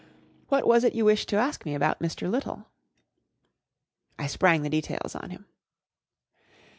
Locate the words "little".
2.27-2.65